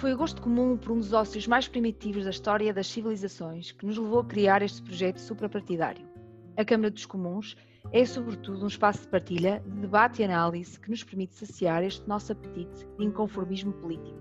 Foi 0.00 0.14
o 0.14 0.16
gosto 0.16 0.40
comum 0.40 0.78
por 0.78 0.92
um 0.92 0.96
dos 0.96 1.12
ócios 1.12 1.46
mais 1.46 1.68
primitivos 1.68 2.24
da 2.24 2.30
história 2.30 2.72
das 2.72 2.86
civilizações 2.86 3.70
que 3.72 3.84
nos 3.84 3.98
levou 3.98 4.20
a 4.20 4.24
criar 4.24 4.62
este 4.62 4.80
projeto 4.80 5.18
suprapartidário. 5.18 6.08
A 6.56 6.64
Câmara 6.64 6.90
dos 6.90 7.04
Comuns 7.04 7.54
é, 7.92 8.02
sobretudo, 8.06 8.64
um 8.64 8.68
espaço 8.68 9.02
de 9.02 9.08
partilha, 9.08 9.62
de 9.62 9.80
debate 9.82 10.22
e 10.22 10.24
análise 10.24 10.80
que 10.80 10.88
nos 10.88 11.04
permite 11.04 11.34
saciar 11.34 11.84
este 11.84 12.08
nosso 12.08 12.32
apetite 12.32 12.88
de 12.96 13.04
inconformismo 13.04 13.74
político. 13.74 14.18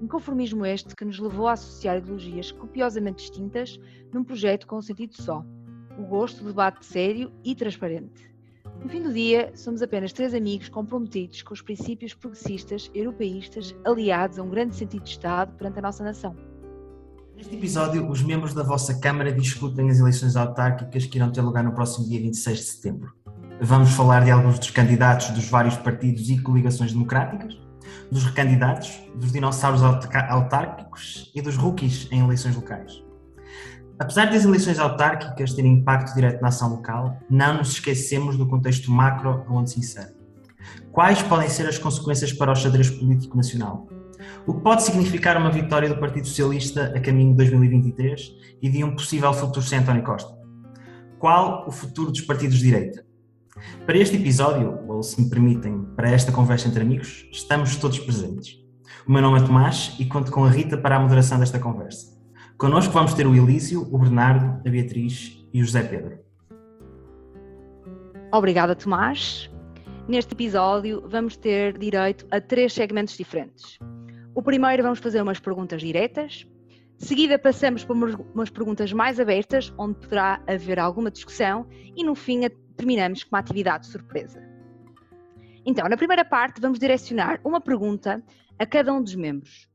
Inconformismo 0.00 0.64
este 0.64 0.96
que 0.96 1.04
nos 1.04 1.18
levou 1.18 1.46
a 1.46 1.52
associar 1.52 1.98
ideologias 1.98 2.50
copiosamente 2.50 3.18
distintas 3.18 3.78
num 4.14 4.24
projeto 4.24 4.66
com 4.66 4.78
um 4.78 4.82
sentido 4.82 5.14
só: 5.14 5.44
o 5.98 6.04
gosto 6.04 6.42
do 6.42 6.48
debate 6.48 6.86
sério 6.86 7.30
e 7.44 7.54
transparente. 7.54 8.31
No 8.82 8.88
fim 8.88 9.00
do 9.00 9.12
dia, 9.12 9.52
somos 9.54 9.80
apenas 9.80 10.12
três 10.12 10.34
amigos 10.34 10.68
comprometidos 10.68 11.42
com 11.42 11.54
os 11.54 11.62
princípios 11.62 12.14
progressistas, 12.14 12.90
europeístas, 12.92 13.74
aliados 13.84 14.40
a 14.40 14.42
um 14.42 14.50
grande 14.50 14.74
sentido 14.74 15.04
de 15.04 15.10
Estado 15.10 15.52
perante 15.56 15.78
a 15.78 15.82
nossa 15.82 16.02
nação. 16.02 16.34
Neste 17.36 17.54
episódio, 17.54 18.10
os 18.10 18.22
membros 18.22 18.52
da 18.52 18.64
vossa 18.64 18.98
Câmara 18.98 19.32
discutem 19.32 19.88
as 19.88 20.00
eleições 20.00 20.34
autárquicas 20.34 21.06
que 21.06 21.16
irão 21.16 21.30
ter 21.30 21.40
lugar 21.42 21.62
no 21.62 21.72
próximo 21.72 22.08
dia 22.08 22.20
26 22.20 22.58
de 22.58 22.64
setembro. 22.64 23.12
Vamos 23.60 23.90
falar 23.90 24.24
de 24.24 24.32
alguns 24.32 24.58
dos 24.58 24.70
candidatos 24.70 25.30
dos 25.30 25.48
vários 25.48 25.76
partidos 25.76 26.28
e 26.28 26.42
coligações 26.42 26.92
democráticas, 26.92 27.56
dos 28.10 28.24
recandidatos, 28.24 29.00
dos 29.14 29.30
dinossauros 29.30 29.82
autárquicos 29.82 31.30
e 31.32 31.40
dos 31.40 31.56
rookies 31.56 32.08
em 32.10 32.20
eleições 32.20 32.56
locais. 32.56 33.02
Apesar 34.02 34.32
das 34.32 34.44
eleições 34.44 34.80
autárquicas 34.80 35.54
terem 35.54 35.74
impacto 35.74 36.12
direto 36.12 36.42
na 36.42 36.48
ação 36.48 36.70
local, 36.70 37.20
não 37.30 37.58
nos 37.58 37.74
esquecemos 37.74 38.36
do 38.36 38.48
contexto 38.48 38.90
macro 38.90 39.44
onde 39.48 39.70
se 39.70 39.78
insere. 39.78 40.10
Quais 40.90 41.22
podem 41.22 41.48
ser 41.48 41.68
as 41.68 41.78
consequências 41.78 42.32
para 42.32 42.50
o 42.50 42.54
xadrez 42.56 42.90
político 42.90 43.36
nacional? 43.36 43.86
O 44.44 44.54
que 44.54 44.60
pode 44.60 44.82
significar 44.82 45.36
uma 45.36 45.52
vitória 45.52 45.88
do 45.88 46.00
Partido 46.00 46.26
Socialista 46.26 46.92
a 46.96 47.00
caminho 47.00 47.30
de 47.30 47.36
2023 47.36 48.34
e 48.60 48.68
de 48.68 48.82
um 48.82 48.90
possível 48.96 49.32
futuro 49.32 49.64
sem 49.64 49.78
António 49.78 50.02
Costa? 50.02 50.36
Qual 51.20 51.68
o 51.68 51.70
futuro 51.70 52.10
dos 52.10 52.22
partidos 52.22 52.56
de 52.56 52.64
direita? 52.64 53.06
Para 53.86 53.98
este 53.98 54.16
episódio, 54.16 54.80
ou 54.88 55.00
se 55.04 55.22
me 55.22 55.30
permitem, 55.30 55.86
para 55.94 56.10
esta 56.10 56.32
conversa 56.32 56.66
entre 56.66 56.82
amigos, 56.82 57.24
estamos 57.30 57.76
todos 57.76 58.00
presentes. 58.00 58.56
O 59.06 59.12
meu 59.12 59.22
nome 59.22 59.38
é 59.38 59.44
Tomás 59.44 59.94
e 60.00 60.06
conto 60.06 60.32
com 60.32 60.44
a 60.44 60.50
Rita 60.50 60.76
para 60.76 60.96
a 60.96 60.98
moderação 60.98 61.38
desta 61.38 61.60
conversa. 61.60 62.11
Connosco 62.62 62.92
vamos 62.92 63.12
ter 63.12 63.26
o 63.26 63.34
Elísio, 63.34 63.88
o 63.92 63.98
Bernardo, 63.98 64.62
a 64.64 64.70
Beatriz 64.70 65.36
e 65.52 65.60
o 65.60 65.64
José 65.64 65.82
Pedro. 65.82 66.20
Obrigada, 68.32 68.76
Tomás. 68.76 69.50
Neste 70.06 70.32
episódio 70.32 71.02
vamos 71.08 71.36
ter 71.36 71.76
direito 71.76 72.24
a 72.30 72.40
três 72.40 72.72
segmentos 72.72 73.16
diferentes. 73.16 73.80
O 74.32 74.40
primeiro 74.40 74.80
vamos 74.84 75.00
fazer 75.00 75.20
umas 75.20 75.40
perguntas 75.40 75.80
diretas, 75.80 76.46
seguida 76.98 77.36
passamos 77.36 77.84
por 77.84 77.96
umas 77.96 78.48
perguntas 78.48 78.92
mais 78.92 79.18
abertas, 79.18 79.74
onde 79.76 79.94
poderá 79.94 80.40
haver 80.46 80.78
alguma 80.78 81.10
discussão, 81.10 81.66
e 81.96 82.04
no 82.04 82.14
fim 82.14 82.42
terminamos 82.76 83.24
com 83.24 83.34
uma 83.34 83.40
atividade 83.40 83.88
surpresa. 83.88 84.40
Então, 85.66 85.88
na 85.88 85.96
primeira 85.96 86.24
parte, 86.24 86.60
vamos 86.60 86.78
direcionar 86.78 87.40
uma 87.42 87.60
pergunta 87.60 88.22
a 88.56 88.64
cada 88.64 88.92
um 88.92 89.02
dos 89.02 89.16
membros. 89.16 89.68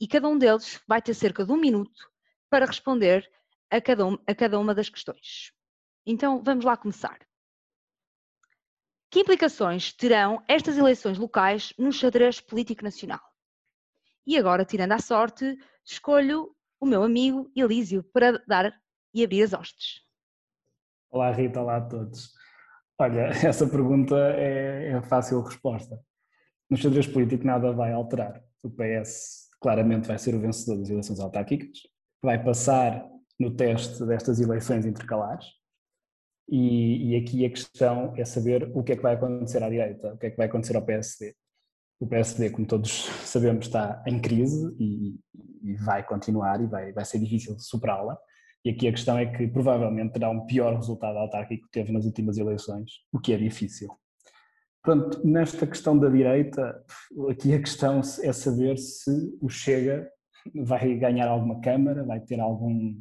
E 0.00 0.06
cada 0.06 0.28
um 0.28 0.38
deles 0.38 0.80
vai 0.86 1.02
ter 1.02 1.14
cerca 1.14 1.44
de 1.44 1.50
um 1.50 1.56
minuto 1.56 2.16
para 2.50 2.66
responder 2.66 3.28
a 3.70 3.80
cada, 3.80 4.06
um, 4.06 4.18
a 4.26 4.34
cada 4.34 4.58
uma 4.58 4.74
das 4.74 4.88
questões. 4.88 5.52
Então, 6.06 6.42
vamos 6.42 6.64
lá 6.64 6.76
começar. 6.76 7.18
Que 9.10 9.20
implicações 9.20 9.92
terão 9.92 10.42
estas 10.48 10.76
eleições 10.76 11.18
locais 11.18 11.72
no 11.78 11.92
xadrez 11.92 12.40
político 12.40 12.84
nacional? 12.84 13.20
E 14.26 14.36
agora, 14.36 14.64
tirando 14.64 14.92
a 14.92 14.98
sorte, 14.98 15.58
escolho 15.84 16.54
o 16.80 16.86
meu 16.86 17.02
amigo 17.02 17.50
Elísio 17.56 18.04
para 18.12 18.42
dar 18.46 18.72
e 19.14 19.24
abrir 19.24 19.42
as 19.42 19.52
hostes. 19.52 20.02
Olá 21.10 21.32
Rita, 21.32 21.60
olá 21.60 21.78
a 21.78 21.80
todos. 21.80 22.34
Olha, 22.98 23.28
essa 23.46 23.66
pergunta 23.66 24.16
é, 24.36 24.90
é 24.90 25.02
fácil 25.02 25.40
resposta. 25.42 25.98
No 26.68 26.76
xadrez 26.76 27.06
político 27.06 27.46
nada 27.46 27.72
vai 27.72 27.92
alterar. 27.92 28.42
O 28.62 28.70
PS 28.70 29.48
claramente 29.58 30.06
vai 30.06 30.18
ser 30.18 30.34
o 30.34 30.40
vencedor 30.40 30.78
das 30.78 30.90
eleições 30.90 31.18
autárquicas 31.18 31.78
vai 32.22 32.42
passar 32.42 33.06
no 33.38 33.54
teste 33.54 34.04
destas 34.04 34.40
eleições 34.40 34.84
intercalares. 34.84 35.46
E, 36.50 37.10
e, 37.10 37.16
aqui 37.16 37.44
a 37.44 37.50
questão 37.50 38.14
é 38.16 38.24
saber 38.24 38.70
o 38.74 38.82
que 38.82 38.92
é 38.92 38.96
que 38.96 39.02
vai 39.02 39.14
acontecer 39.14 39.62
à 39.62 39.68
direita, 39.68 40.14
o 40.14 40.18
que 40.18 40.26
é 40.26 40.30
que 40.30 40.36
vai 40.36 40.46
acontecer 40.46 40.76
ao 40.76 40.84
PSD. 40.84 41.34
O 42.00 42.06
PSD, 42.06 42.50
como 42.50 42.66
todos 42.66 43.04
sabemos, 43.24 43.66
está 43.66 44.02
em 44.06 44.18
crise 44.18 44.74
e, 44.78 45.18
e 45.62 45.74
vai 45.74 46.02
continuar 46.06 46.62
e 46.62 46.66
vai, 46.66 46.92
vai 46.92 47.04
ser 47.04 47.18
difícil 47.18 47.58
superá-la. 47.58 48.16
E 48.64 48.70
aqui 48.70 48.88
a 48.88 48.92
questão 48.92 49.18
é 49.18 49.26
que 49.26 49.46
provavelmente 49.46 50.14
terá 50.14 50.30
um 50.30 50.46
pior 50.46 50.74
resultado 50.74 51.18
autárquico 51.18 51.64
que 51.66 51.70
teve 51.70 51.92
nas 51.92 52.04
últimas 52.06 52.38
eleições, 52.38 52.92
o 53.12 53.20
que 53.20 53.32
é 53.32 53.36
difícil. 53.36 53.88
Pronto, 54.82 55.26
nesta 55.26 55.66
questão 55.66 55.98
da 55.98 56.08
direita, 56.08 56.82
aqui 57.30 57.54
a 57.54 57.60
questão 57.60 58.00
é 58.22 58.32
saber 58.32 58.78
se 58.78 59.10
o 59.40 59.48
Chega 59.48 60.10
vai 60.54 60.94
ganhar 60.96 61.28
alguma 61.28 61.60
câmara, 61.60 62.04
vai 62.04 62.20
ter 62.20 62.40
algum 62.40 63.00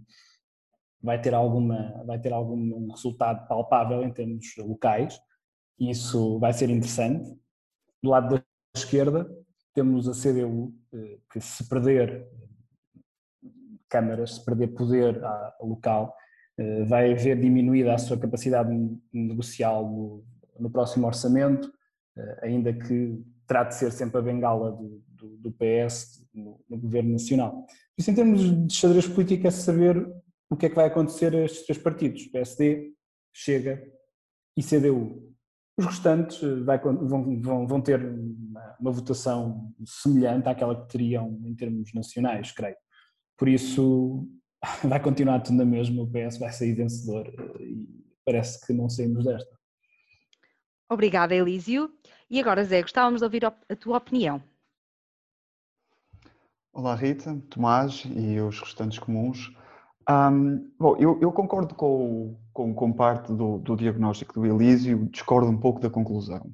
vai 1.02 1.22
ter 1.22 1.34
alguma 1.34 2.04
vai 2.06 2.20
ter 2.20 2.34
algum 2.34 2.90
resultado 2.92 3.48
palpável 3.48 4.04
em 4.04 4.12
termos 4.12 4.56
locais. 4.58 5.20
Isso 5.80 6.40
vai 6.40 6.54
ser 6.54 6.70
interessante. 6.70 7.30
Do 8.02 8.10
lado 8.10 8.36
da 8.36 8.44
esquerda 8.76 9.30
temos 9.74 10.08
a 10.08 10.14
CDU 10.14 10.74
eh, 10.94 11.20
que 11.32 11.40
se 11.40 11.68
perder 11.70 12.28
câmaras, 13.90 14.36
se 14.36 14.46
perder 14.46 14.70
poder 14.70 15.22
local, 15.62 16.16
eh, 16.58 16.84
vai 16.86 17.14
ver 17.14 17.40
diminuída 17.40 17.94
a 17.94 17.98
sua 17.98 18.18
capacidade 18.18 18.70
negocial 19.14 19.88
no, 19.88 20.26
no 20.60 20.70
próximo 20.70 21.06
orçamento, 21.06 21.72
eh, 22.18 22.40
ainda 22.44 22.74
que 22.74 23.24
terá 23.46 23.64
de 23.64 23.76
ser 23.76 23.92
sempre 23.92 24.18
a 24.18 24.22
bengala 24.22 24.72
do, 24.72 25.04
do, 25.08 25.38
do 25.38 25.52
PS 25.52 26.17
no, 26.38 26.60
no, 26.70 26.78
governo 26.78 27.12
nacional. 27.12 27.66
Isso 27.98 28.12
em 28.12 28.16
termos 28.16 28.68
de 28.68 28.74
xadrez 28.74 29.08
político 29.08 29.48
é 29.48 29.52
saber 29.52 29.98
o 30.50 30.56
que 30.56 30.66
é 30.66 30.70
que 30.70 30.76
vai 30.76 30.86
acontecer 30.86 31.36
a 31.36 31.46
estes 31.46 31.66
três 31.66 31.78
partidos, 31.78 32.28
PSD, 32.28 32.94
Chega 33.34 33.84
e 34.58 34.64
CDU. 34.64 35.32
Os 35.78 35.86
restantes 35.86 36.42
eh, 36.42 36.56
vai, 36.64 36.80
vão, 36.80 37.40
vão, 37.40 37.68
vão, 37.68 37.82
ter 37.82 38.04
uma, 38.04 38.76
uma, 38.80 38.92
votação 38.92 39.72
semelhante 39.86 40.50
àquela 40.50 40.76
que 40.76 40.92
teriam 40.92 41.40
em 41.46 41.54
termos 41.54 41.94
nacionais, 41.94 42.52
creio. 42.52 42.76
Por 43.38 43.48
isso, 43.48 44.28
vai 44.84 45.00
continuar 45.00 45.42
tudo 45.42 45.58
na 45.58 45.66
mesma, 45.66 46.02
o 46.02 46.08
PS 46.08 46.40
vai 46.40 46.52
sair 46.52 46.74
vencedor 46.74 47.28
eh, 47.28 47.64
e 47.64 47.88
parece 48.26 48.66
que 48.66 48.74
não 48.74 48.90
saímos 48.90 49.24
desta. 49.24 49.56
Obrigada, 50.90 51.36
Elísio. 51.36 51.92
E 52.30 52.40
agora, 52.40 52.64
Zé, 52.64 52.82
gostávamos 52.82 53.22
de 53.22 53.26
ouvir 53.26 53.46
a 53.46 53.52
tua 53.80 53.98
opinião. 53.98 54.42
Olá, 56.78 56.94
Rita, 56.94 57.36
Tomás 57.50 58.04
e 58.06 58.40
os 58.40 58.60
restantes 58.60 59.00
comuns. 59.00 59.52
Um, 60.08 60.70
bom, 60.78 60.96
eu, 61.00 61.20
eu, 61.20 61.32
concordo 61.32 61.74
com, 61.74 62.38
com, 62.54 62.72
com 62.72 62.94
parte 62.94 63.34
do, 63.34 63.58
do, 63.58 63.76
diagnóstico 63.76 64.36
do 64.36 64.46
Elísio, 64.46 65.10
discordo 65.12 65.50
um 65.50 65.58
pouco 65.58 65.80
da 65.80 65.90
conclusão. 65.90 66.52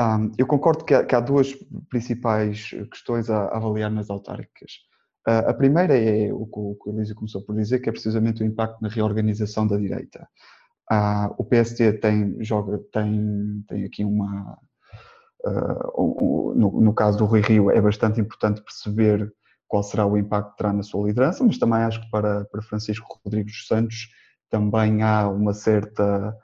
Um, 0.00 0.32
eu 0.36 0.44
concordo 0.44 0.84
que 0.84 0.92
há, 0.92 1.04
que 1.04 1.14
há, 1.14 1.20
duas 1.20 1.54
principais 1.88 2.70
questões 2.90 3.30
a, 3.30 3.44
a 3.44 3.56
avaliar 3.58 3.92
nas 3.92 4.10
autárquicas. 4.10 4.72
Uh, 5.24 5.48
a 5.48 5.54
primeira 5.54 5.96
é 5.96 6.32
o 6.32 6.46
que 6.46 6.88
o 6.90 6.92
Elísio 6.92 7.14
começou 7.14 7.40
por 7.40 7.54
dizer, 7.54 7.78
que 7.78 7.88
é 7.88 7.92
precisamente 7.92 8.42
o 8.42 8.46
impacto 8.46 8.82
na 8.82 8.88
reorganização 8.88 9.68
da 9.68 9.76
direita. 9.76 10.28
Uh, 10.90 11.32
o 11.38 11.44
PSD 11.44 11.92
tem, 11.98 12.42
joga, 12.42 12.80
tem, 12.92 13.64
tem 13.68 13.84
aqui 13.84 14.04
uma. 14.04 14.58
Uh, 15.46 16.54
no, 16.56 16.80
no, 16.80 16.92
caso 16.92 17.18
do 17.18 17.24
Rui 17.24 17.40
Rio, 17.40 17.70
é 17.70 17.80
bastante 17.80 18.20
importante 18.20 18.60
perceber 18.60 19.32
qual 19.68 19.82
será 19.82 20.06
o 20.06 20.16
impacto 20.16 20.52
que 20.52 20.56
terá 20.58 20.72
na 20.72 20.82
sua 20.82 21.06
liderança, 21.06 21.44
mas 21.44 21.58
também 21.58 21.80
acho 21.80 22.00
que 22.00 22.10
para, 22.10 22.44
para 22.44 22.62
Francisco 22.62 23.20
Rodrigues 23.24 23.52
dos 23.52 23.66
Santos 23.66 24.08
também 24.50 25.02
há 25.02 25.28
uma 25.28 25.52
certa 25.52 26.36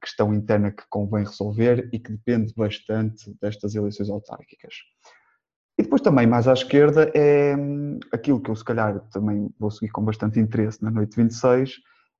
questão 0.00 0.34
interna 0.34 0.70
que 0.70 0.84
convém 0.90 1.24
resolver 1.24 1.88
e 1.92 1.98
que 1.98 2.12
depende 2.12 2.52
bastante 2.54 3.34
destas 3.40 3.74
eleições 3.74 4.10
autárquicas. 4.10 4.74
E 5.78 5.82
depois 5.82 6.00
também, 6.00 6.26
mais 6.26 6.48
à 6.48 6.52
esquerda, 6.52 7.10
é 7.14 7.54
hum, 7.56 7.98
aquilo 8.12 8.40
que 8.40 8.50
eu 8.50 8.56
se 8.56 8.64
calhar 8.64 8.98
também 9.10 9.50
vou 9.58 9.70
seguir 9.70 9.90
com 9.90 10.02
bastante 10.02 10.40
interesse 10.40 10.82
na 10.82 10.90
noite 10.90 11.16
26, 11.16 11.76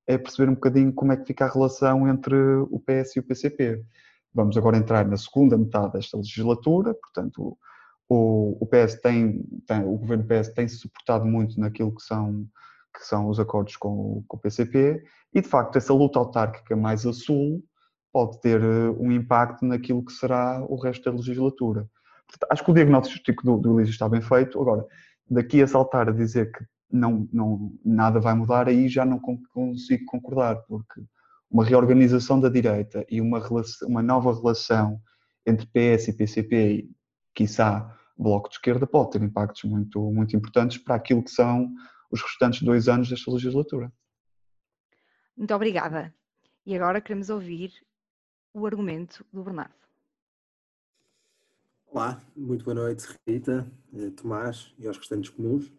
é 0.06 0.18
perceber 0.18 0.50
um 0.50 0.54
bocadinho 0.54 0.92
como 0.92 1.12
é 1.12 1.16
que 1.16 1.26
fica 1.26 1.46
a 1.46 1.50
relação 1.50 2.08
entre 2.08 2.36
o 2.36 2.80
PS 2.80 3.16
e 3.16 3.20
o 3.20 3.22
PCP. 3.22 3.82
Vamos 4.32 4.56
agora 4.56 4.76
entrar 4.76 5.06
na 5.06 5.16
segunda 5.16 5.56
metade 5.56 5.94
desta 5.94 6.16
legislatura, 6.18 6.94
portanto, 6.94 7.56
o, 8.08 8.56
o 8.60 8.66
PS 8.66 9.00
tem, 9.00 9.42
tem, 9.66 9.84
o 9.84 9.96
governo 9.96 10.24
PS 10.24 10.50
tem 10.50 10.68
se 10.68 10.76
suportado 10.76 11.24
muito 11.24 11.58
naquilo 11.58 11.94
que 11.94 12.02
são, 12.02 12.46
que 12.96 13.04
são 13.04 13.28
os 13.28 13.40
acordos 13.40 13.76
com, 13.76 14.24
com 14.26 14.36
o 14.36 14.40
PCP 14.40 15.02
e 15.34 15.40
de 15.40 15.48
facto 15.48 15.76
essa 15.76 15.92
luta 15.92 16.18
autárquica 16.18 16.76
mais 16.76 17.04
a 17.04 17.12
sul 17.12 17.62
pode 18.12 18.40
ter 18.40 18.62
eh, 18.62 18.90
um 18.98 19.12
impacto 19.12 19.64
naquilo 19.66 20.04
que 20.04 20.12
será 20.12 20.64
o 20.68 20.76
resto 20.76 21.04
da 21.04 21.16
legislatura. 21.16 21.86
acho 22.50 22.64
que 22.64 22.70
o 22.70 22.74
diagnóstico 22.74 23.44
do, 23.44 23.58
do 23.58 23.78
Elísio 23.78 23.92
está 23.92 24.08
bem 24.08 24.22
feito. 24.22 24.58
Agora, 24.60 24.86
daqui 25.28 25.60
a 25.60 25.66
saltar 25.66 26.08
a 26.08 26.12
dizer 26.12 26.50
que 26.50 26.64
não, 26.90 27.28
não, 27.32 27.72
nada 27.84 28.18
vai 28.18 28.32
mudar, 28.34 28.68
aí 28.68 28.88
já 28.88 29.04
não 29.04 29.20
consigo 29.52 30.04
concordar, 30.06 30.56
porque 30.66 31.02
uma 31.50 31.64
reorganização 31.64 32.40
da 32.40 32.48
direita 32.48 33.04
e 33.10 33.20
uma, 33.20 33.38
relação, 33.38 33.88
uma 33.88 34.02
nova 34.02 34.34
relação 34.34 34.98
entre 35.46 35.66
PS 35.66 36.08
e 36.08 36.12
PCP, 36.12 36.88
quiçá 37.36 37.94
Bloco 38.18 38.48
de 38.48 38.56
Esquerda, 38.56 38.86
pode 38.86 39.10
ter 39.10 39.22
impactos 39.22 39.62
muito, 39.64 40.00
muito 40.10 40.34
importantes 40.34 40.78
para 40.78 40.94
aquilo 40.94 41.22
que 41.22 41.30
são 41.30 41.70
os 42.10 42.22
restantes 42.22 42.62
dois 42.62 42.88
anos 42.88 43.10
desta 43.10 43.30
legislatura. 43.30 43.92
Muito 45.36 45.54
obrigada. 45.54 46.14
E 46.64 46.74
agora 46.74 47.00
queremos 47.00 47.28
ouvir 47.28 47.72
o 48.54 48.66
argumento 48.66 49.24
do 49.30 49.44
Bernardo. 49.44 49.74
Olá, 51.86 52.22
muito 52.34 52.64
boa 52.64 52.74
noite, 52.74 53.06
Rita, 53.26 53.70
eh, 53.94 54.10
Tomás 54.10 54.74
e 54.78 54.86
aos 54.86 54.96
restantes 54.96 55.30
comuns. 55.30 55.70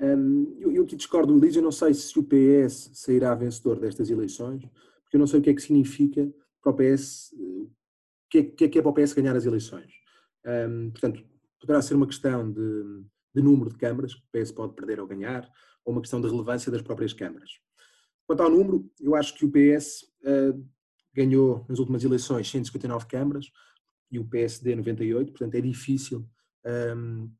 Um, 0.00 0.56
eu, 0.58 0.70
eu 0.72 0.84
aqui 0.84 0.94
discordo 0.94 1.32
do 1.32 1.38
Lígia, 1.38 1.60
eu 1.60 1.64
não 1.64 1.72
sei 1.72 1.94
se 1.94 2.16
o 2.18 2.24
PS 2.24 2.90
sairá 2.94 3.34
vencedor 3.34 3.80
destas 3.80 4.10
eleições, 4.10 4.62
porque 5.02 5.16
eu 5.16 5.18
não 5.18 5.26
sei 5.26 5.40
o 5.40 5.42
que 5.42 5.50
é 5.50 5.54
que 5.54 5.62
significa 5.62 6.28
para 6.60 6.72
o 6.72 6.74
PS, 6.74 7.32
o 7.32 7.70
que 8.28 8.38
é, 8.38 8.42
que 8.44 8.64
é, 8.64 8.68
que 8.68 8.78
é 8.78 8.82
para 8.82 8.90
o 8.90 8.94
PS 8.94 9.12
ganhar 9.12 9.34
as 9.34 9.46
eleições. 9.46 9.90
Um, 10.48 10.90
portanto, 10.90 11.22
poderá 11.60 11.82
ser 11.82 11.94
uma 11.94 12.06
questão 12.06 12.50
de, 12.50 13.04
de, 13.34 13.42
número 13.42 13.68
de 13.68 13.76
câmaras 13.76 14.14
que 14.14 14.20
o 14.20 14.30
PS 14.32 14.50
pode 14.50 14.74
perder 14.74 14.98
ou 14.98 15.06
ganhar, 15.06 15.50
ou 15.84 15.92
uma 15.92 16.00
questão 16.00 16.20
de 16.20 16.28
relevância 16.28 16.72
das 16.72 16.80
próprias 16.80 17.12
câmaras. 17.12 17.50
Quanto 18.26 18.42
ao 18.42 18.50
número, 18.50 18.90
eu 19.00 19.14
acho 19.14 19.34
que 19.34 19.44
o 19.44 19.50
PS 19.50 20.04
uh, 20.22 20.66
ganhou 21.14 21.66
nas 21.68 21.78
últimas 21.78 22.04
eleições 22.04 22.50
159 22.50 23.06
câmaras 23.06 23.50
e 24.10 24.18
o 24.18 24.24
PSD 24.24 24.74
98, 24.76 25.32
portanto 25.32 25.54
é 25.54 25.60
difícil 25.60 26.26
um, 26.96 27.30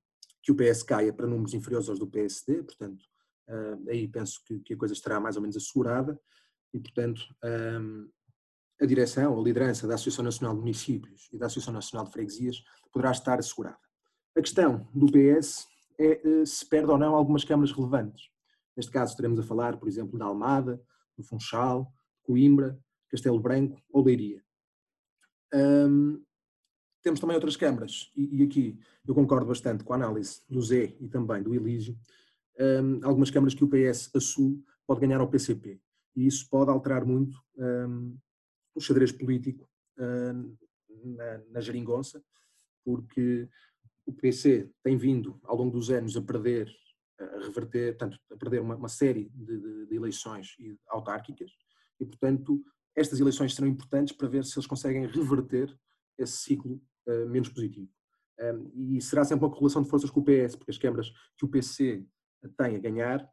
que 0.42 0.52
o 0.52 0.54
PS 0.54 0.82
caia 0.82 1.12
para 1.12 1.26
números 1.26 1.54
inferiores 1.54 1.88
aos 1.88 1.98
do 1.98 2.06
PSD, 2.06 2.62
portanto 2.62 3.02
uh, 3.48 3.90
aí 3.90 4.08
penso 4.08 4.42
que, 4.44 4.60
que, 4.60 4.74
a 4.74 4.76
coisa 4.76 4.94
estará 4.94 5.20
mais 5.20 5.36
ou 5.36 5.42
menos 5.42 5.56
assegurada 5.56 6.18
e 6.72 6.78
portanto 6.78 7.22
um, 7.80 8.08
a 8.80 8.86
direção, 8.86 9.38
a 9.38 9.42
liderança 9.42 9.86
da 9.86 9.94
Associação 9.94 10.24
Nacional 10.24 10.54
de 10.54 10.60
Municípios 10.60 11.28
e 11.32 11.38
da 11.38 11.46
Associação 11.46 11.74
Nacional 11.74 12.06
de 12.06 12.12
Freguesias 12.12 12.62
poderá 12.92 13.10
estar 13.10 13.38
assegurada. 13.38 13.78
A 14.36 14.40
questão 14.40 14.88
do 14.94 15.06
PS 15.06 15.66
é 15.98 16.20
uh, 16.24 16.46
se 16.46 16.64
perde 16.68 16.90
ou 16.90 16.98
não 16.98 17.14
algumas 17.14 17.44
câmaras 17.44 17.72
relevantes. 17.72 18.30
Neste 18.76 18.92
caso 18.92 19.10
estaremos 19.10 19.40
a 19.40 19.42
falar, 19.42 19.76
por 19.76 19.88
exemplo, 19.88 20.16
da 20.16 20.26
Almada, 20.26 20.80
do 21.16 21.24
Funchal, 21.24 21.92
Coimbra, 22.22 22.78
Castelo 23.10 23.40
Branco 23.40 23.82
ou 23.90 24.04
Leiria. 24.04 24.42
Um, 25.52 26.22
temos 27.02 27.20
também 27.20 27.34
outras 27.34 27.56
câmaras, 27.56 28.12
e, 28.14 28.40
e, 28.40 28.44
aqui 28.44 28.78
eu 29.06 29.14
concordo 29.14 29.46
bastante 29.46 29.82
com 29.82 29.92
a 29.92 29.96
análise 29.96 30.42
do 30.48 30.60
Zé 30.60 30.94
e 31.00 31.08
também 31.08 31.42
do 31.42 31.54
Elísio, 31.54 31.98
um, 32.60 33.00
algumas 33.02 33.30
câmaras 33.30 33.54
que 33.54 33.64
o 33.64 33.68
PS 33.68 34.10
a 34.14 34.20
Sul 34.20 34.62
pode 34.86 35.00
ganhar 35.00 35.20
ao 35.20 35.28
PCP, 35.28 35.80
e 36.14 36.26
isso 36.26 36.48
pode 36.50 36.70
alterar 36.70 37.04
muito 37.06 37.40
um, 37.56 38.16
o 38.78 38.80
xadrez 38.80 39.10
político 39.10 39.68
um, 39.98 40.56
na, 41.16 41.38
na 41.50 41.60
geringonça, 41.60 42.22
porque 42.84 43.48
o 44.06 44.12
PC 44.12 44.70
tem 44.82 44.96
vindo 44.96 45.38
ao 45.42 45.56
longo 45.56 45.72
dos 45.72 45.90
anos 45.90 46.16
a 46.16 46.22
perder 46.22 46.72
a 47.20 47.44
reverter, 47.44 47.96
tanto 47.96 48.16
a 48.30 48.36
perder 48.36 48.60
uma, 48.60 48.76
uma 48.76 48.88
série 48.88 49.28
de, 49.34 49.58
de, 49.58 49.86
de, 49.86 49.96
eleições 49.96 50.56
autárquicas 50.86 51.50
e, 51.98 52.06
portanto, 52.06 52.64
estas 52.94 53.18
eleições 53.18 53.56
serão 53.56 53.68
importantes 53.68 54.16
para 54.16 54.28
ver 54.28 54.44
se 54.44 54.56
eles 54.56 54.68
conseguem 54.68 55.04
reverter 55.04 55.76
esse 56.16 56.36
ciclo 56.36 56.80
uh, 57.08 57.28
menos 57.28 57.48
positivo. 57.48 57.90
Um, 58.38 58.96
e 58.96 59.00
será 59.00 59.24
sempre 59.24 59.44
uma 59.44 59.50
correlação 59.50 59.82
de 59.82 59.88
forças 59.88 60.10
com 60.10 60.20
o 60.20 60.24
PS, 60.24 60.54
porque 60.54 60.70
as 60.70 60.78
câmaras 60.78 61.10
que 61.36 61.44
o 61.44 61.48
PC 61.48 62.06
tem 62.56 62.76
a 62.76 62.78
ganhar 62.78 63.28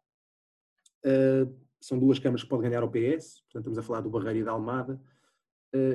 uh, 1.05 1.65
são 1.79 1.99
duas 1.99 2.17
câmaras 2.17 2.41
que 2.41 2.49
pode 2.49 2.63
ganhar 2.63 2.81
ao 2.81 2.89
PS, 2.89 3.41
portanto 3.41 3.69
estamos 3.69 3.77
a 3.77 3.83
falar 3.83 4.01
do 4.01 4.09
Barreira 4.09 4.39
e 4.39 4.43
da 4.43 4.51
Almada, 4.51 4.99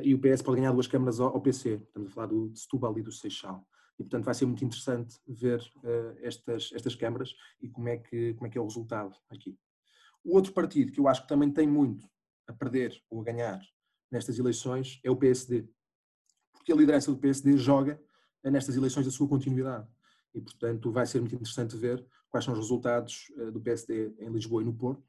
e 0.02 0.14
o 0.14 0.20
PS 0.20 0.42
pode 0.42 0.60
ganhar 0.60 0.72
duas 0.72 0.86
câmaras 0.86 1.20
ao, 1.20 1.40
PC, 1.40 1.74
estamos 1.74 2.10
a 2.10 2.14
falar 2.14 2.26
do 2.26 2.54
Setúbal 2.54 2.98
e 2.98 3.02
do 3.02 3.12
Seixal. 3.12 3.66
E 3.98 4.02
portanto 4.02 4.24
vai 4.24 4.34
ser 4.34 4.46
muito 4.46 4.64
interessante 4.64 5.18
ver 5.28 5.60
uh, 5.60 6.16
estas, 6.22 6.70
estas 6.72 6.94
câmaras 6.94 7.34
e 7.60 7.68
como 7.68 7.88
é, 7.88 7.98
que, 7.98 8.32
como 8.34 8.46
é 8.46 8.50
que 8.50 8.56
é 8.56 8.60
o 8.60 8.64
resultado 8.64 9.14
aqui. 9.28 9.58
O 10.24 10.36
outro 10.36 10.52
partido 10.52 10.90
que 10.90 10.98
eu 10.98 11.06
acho 11.06 11.22
que 11.22 11.28
também 11.28 11.50
tem 11.50 11.66
muito 11.66 12.08
a 12.46 12.52
perder 12.52 12.98
ou 13.10 13.20
a 13.20 13.24
ganhar 13.24 13.60
nestas 14.10 14.38
eleições 14.38 15.00
é 15.04 15.10
o 15.10 15.16
PSD, 15.16 15.68
porque 16.52 16.72
a 16.72 16.76
liderança 16.76 17.12
do 17.12 17.18
PSD 17.18 17.58
joga 17.58 18.02
nestas 18.42 18.74
eleições 18.74 19.06
a 19.06 19.10
sua 19.10 19.28
continuidade. 19.28 19.86
E 20.34 20.40
portanto 20.40 20.90
vai 20.90 21.06
ser 21.06 21.20
muito 21.20 21.34
interessante 21.34 21.76
ver 21.76 22.04
quais 22.30 22.44
são 22.44 22.54
os 22.54 22.60
resultados 22.60 23.26
do 23.52 23.60
PSD 23.60 24.14
em 24.18 24.30
Lisboa 24.30 24.62
e 24.62 24.64
no 24.64 24.72
Porto 24.72 25.06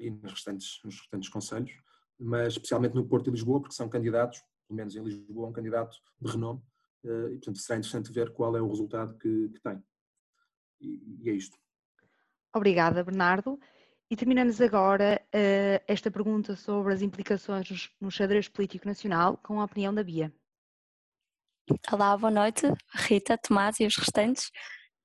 e 0.00 0.10
nos 0.10 0.32
restantes, 0.32 0.80
nos 0.84 0.98
restantes 0.98 1.28
conselhos, 1.28 1.72
mas 2.18 2.54
especialmente 2.54 2.94
no 2.94 3.06
Porto 3.06 3.28
e 3.28 3.30
Lisboa, 3.30 3.60
porque 3.60 3.74
são 3.74 3.88
candidatos, 3.88 4.42
pelo 4.66 4.76
menos 4.76 4.96
em 4.96 5.02
Lisboa, 5.02 5.48
um 5.48 5.52
candidato 5.52 5.96
de 6.20 6.30
renome 6.30 6.60
eh, 7.04 7.32
e, 7.32 7.36
portanto, 7.36 7.58
será 7.58 7.78
interessante 7.78 8.12
ver 8.12 8.32
qual 8.32 8.56
é 8.56 8.60
o 8.60 8.68
resultado 8.68 9.16
que, 9.16 9.48
que 9.48 9.60
tem. 9.60 9.82
E, 10.80 11.22
e, 11.22 11.30
é 11.30 11.32
isto. 11.32 11.56
Obrigada, 12.54 13.04
Bernardo. 13.04 13.58
E 14.10 14.16
terminamos 14.16 14.58
agora 14.60 15.20
uh, 15.26 15.84
esta 15.86 16.10
pergunta 16.10 16.56
sobre 16.56 16.94
as 16.94 17.02
implicações 17.02 17.90
no 18.00 18.10
xadrez 18.10 18.48
político 18.48 18.88
nacional 18.88 19.36
com 19.36 19.60
a 19.60 19.64
opinião 19.64 19.94
da 19.94 20.02
Bia. 20.02 20.32
Olá, 21.92 22.16
boa 22.16 22.30
noite, 22.30 22.66
Rita, 22.94 23.36
Tomás 23.36 23.78
e 23.80 23.86
os 23.86 23.96
restantes. 23.96 24.50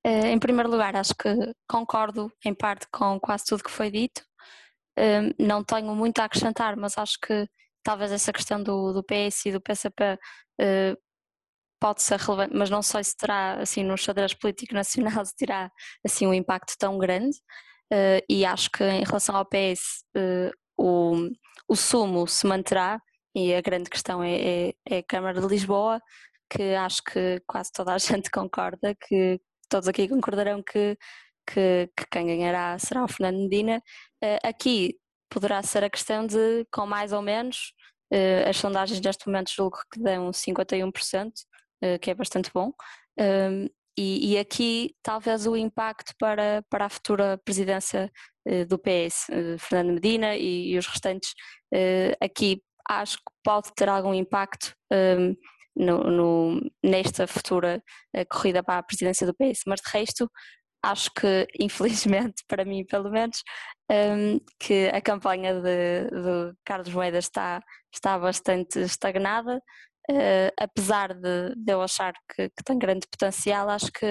Uh, 0.07 0.27
em 0.27 0.39
primeiro 0.39 0.71
lugar, 0.71 0.95
acho 0.95 1.13
que 1.15 1.29
concordo 1.67 2.31
em 2.45 2.53
parte 2.53 2.87
com 2.89 3.19
quase 3.19 3.45
tudo 3.45 3.63
que 3.63 3.71
foi 3.71 3.91
dito. 3.91 4.23
Uh, 4.97 5.33
não 5.39 5.63
tenho 5.63 5.93
muito 5.95 6.19
a 6.19 6.25
acrescentar, 6.25 6.75
mas 6.75 6.97
acho 6.97 7.17
que 7.19 7.47
talvez 7.83 8.11
essa 8.11 8.31
questão 8.31 8.61
do, 8.61 8.93
do 8.93 9.03
PS 9.03 9.47
e 9.47 9.51
do 9.51 9.61
PSP 9.61 10.17
pode 11.83 12.01
ser 12.01 12.17
relevante, 12.17 12.55
mas 12.55 12.69
não 12.69 12.81
sei 12.81 13.03
se 13.03 13.17
terá, 13.17 13.55
assim, 13.59 13.83
no 13.83 13.97
xadrez 13.97 14.33
político 14.33 14.73
nacional, 14.73 15.25
se 15.25 15.35
terá, 15.35 15.69
assim, 16.05 16.25
um 16.25 16.33
impacto 16.33 16.75
tão 16.79 16.97
grande. 16.97 17.35
Uh, 17.91 18.23
e 18.29 18.45
acho 18.45 18.71
que 18.71 18.83
em 18.85 19.03
relação 19.03 19.35
ao 19.35 19.45
PS, 19.45 20.05
uh, 20.15 20.19
eh, 20.47 20.51
o, 20.77 21.29
o 21.67 21.75
sumo 21.75 22.25
se 22.25 22.47
manterá, 22.47 23.01
e 23.35 23.53
a 23.53 23.61
grande 23.61 23.89
questão 23.89 24.23
é, 24.23 24.69
é, 24.69 24.73
é, 24.89 24.97
a 24.99 25.03
Câmara 25.03 25.41
de 25.41 25.47
Lisboa, 25.47 26.01
que 26.49 26.73
acho 26.75 27.03
que 27.03 27.41
quase 27.45 27.71
toda 27.73 27.93
a 27.93 27.97
gente 27.99 28.31
concorda, 28.31 28.95
que 28.95 29.41
todos 29.69 29.89
aqui 29.89 30.07
concordarão 30.07 30.63
que, 30.63 30.97
que, 31.45 31.89
que 31.95 32.05
quem 32.11 32.27
ganhará 32.27 32.77
será 32.79 33.03
o 33.03 33.07
Fernando 33.07 33.41
Medina. 33.41 33.81
Uh, 34.23 34.39
aqui 34.43 34.95
poderá 35.29 35.61
ser 35.63 35.83
a 35.83 35.89
questão 35.89 36.25
de, 36.25 36.65
com 36.71 36.85
mais 36.85 37.11
ou 37.11 37.21
menos, 37.21 37.73
as 38.47 38.57
sondagens 38.57 39.01
neste 39.01 39.25
momento 39.25 39.51
julgo 39.51 39.79
que 39.91 39.99
dão 39.99 40.29
51%, 40.29 41.31
eh, 41.81 41.97
que 41.97 42.11
é 42.11 42.13
bastante 42.13 42.51
bom. 42.53 42.71
E, 43.97 44.33
e, 44.33 44.39
aqui 44.39 44.95
talvez 45.03 45.45
o 45.45 45.55
impacto 45.55 46.13
para, 46.17 46.63
para 46.67 46.85
a 46.85 46.89
futura 46.89 47.39
presidência 47.45 48.11
uh, 48.47 48.65
do 48.65 48.79
PS, 48.79 49.29
uh, 49.29 49.59
Fernando 49.59 49.93
Medina 49.93 50.35
e, 50.35 50.71
e 50.71 50.77
os 50.79 50.87
restantes, 50.87 51.31
uh, 51.73 52.17
aqui 52.19 52.63
acho 52.89 53.17
que 53.17 53.31
pode 53.43 53.71
ter 53.75 53.87
algum 53.87 54.13
impacto 54.13 54.73
um, 54.91 55.35
no, 55.75 56.03
no, 56.03 56.71
nesta 56.83 57.25
futura 57.25 57.81
corrida 58.29 58.61
para 58.61 58.79
a 58.79 58.83
presidência 58.83 59.25
do 59.25 59.33
PS, 59.33 59.61
mas 59.65 59.79
de 59.79 59.89
resto 59.89 60.29
acho 60.83 61.09
que 61.13 61.47
infelizmente 61.59 62.43
para 62.47 62.65
mim 62.65 62.85
pelo 62.85 63.09
menos 63.09 63.41
um, 63.89 64.39
que 64.59 64.89
a 64.89 65.01
campanha 65.01 65.55
de, 65.55 66.09
de 66.09 66.55
Carlos 66.65 66.93
Moedas 66.93 67.25
está, 67.25 67.61
está 67.93 68.19
bastante 68.19 68.79
estagnada. 68.79 69.61
Uh, 70.11 70.51
apesar 70.59 71.13
de, 71.13 71.55
de, 71.55 71.71
eu 71.71 71.81
achar 71.81 72.11
que, 72.35 72.49
que, 72.49 72.63
tem 72.65 72.77
grande 72.77 73.07
potencial, 73.07 73.69
acho 73.69 73.89
que 73.89 74.05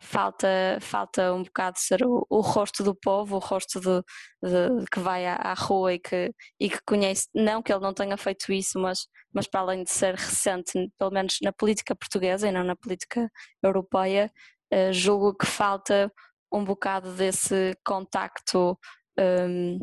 falta, 0.00 0.48
falta 0.80 1.34
um 1.34 1.42
bocado 1.42 1.78
ser 1.78 2.02
o, 2.02 2.26
o 2.30 2.40
rosto 2.40 2.82
do 2.82 2.94
povo, 2.94 3.36
o 3.36 3.38
rosto 3.38 3.80
de, 3.80 4.02
de, 4.42 4.86
que 4.90 4.98
vai 4.98 5.26
à, 5.26 5.34
à, 5.34 5.54
rua 5.54 5.92
e 5.92 5.98
que, 5.98 6.32
e 6.58 6.70
que 6.70 6.80
conhece, 6.86 7.28
não 7.34 7.62
que 7.62 7.70
ele 7.70 7.82
não 7.82 7.92
tenha 7.92 8.16
feito 8.16 8.50
isso, 8.50 8.78
mas, 8.78 9.06
mas 9.32 9.46
para 9.46 9.60
além 9.60 9.84
de 9.84 9.90
ser 9.90 10.14
recente, 10.14 10.72
pelo 10.98 11.10
menos 11.10 11.36
na 11.42 11.52
política 11.52 11.94
portuguesa 11.94 12.48
e 12.48 12.52
não 12.52 12.64
na 12.64 12.74
política 12.74 13.30
europeia, 13.62 14.32
uh, 14.72 14.92
julgo 14.92 15.34
que 15.34 15.46
falta 15.46 16.12
um 16.52 16.64
bocado 16.64 17.12
desse 17.14 17.76
contacto, 17.84 18.78
um, 19.18 19.78